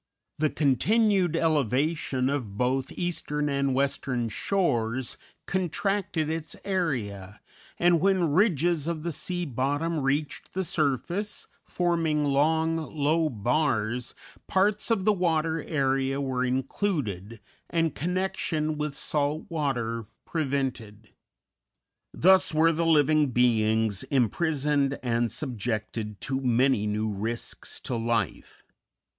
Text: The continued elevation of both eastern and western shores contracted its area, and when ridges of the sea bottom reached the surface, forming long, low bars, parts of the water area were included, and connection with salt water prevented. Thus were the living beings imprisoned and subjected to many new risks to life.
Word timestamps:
The 0.39 0.49
continued 0.49 1.35
elevation 1.35 2.27
of 2.27 2.57
both 2.57 2.91
eastern 2.93 3.49
and 3.49 3.75
western 3.75 4.29
shores 4.29 5.15
contracted 5.45 6.27
its 6.27 6.55
area, 6.65 7.39
and 7.77 8.01
when 8.01 8.31
ridges 8.31 8.87
of 8.87 9.03
the 9.03 9.11
sea 9.11 9.45
bottom 9.45 9.99
reached 9.99 10.55
the 10.55 10.63
surface, 10.63 11.45
forming 11.63 12.23
long, 12.23 12.77
low 12.77 13.29
bars, 13.29 14.15
parts 14.47 14.89
of 14.89 15.05
the 15.05 15.13
water 15.13 15.61
area 15.61 16.19
were 16.19 16.43
included, 16.43 17.39
and 17.69 17.93
connection 17.93 18.79
with 18.79 18.95
salt 18.95 19.45
water 19.49 20.07
prevented. 20.25 21.11
Thus 22.11 22.55
were 22.55 22.71
the 22.73 22.87
living 22.87 23.27
beings 23.27 24.01
imprisoned 24.01 24.97
and 25.03 25.31
subjected 25.31 26.19
to 26.21 26.41
many 26.41 26.87
new 26.87 27.13
risks 27.13 27.79
to 27.81 27.95
life. 27.95 28.63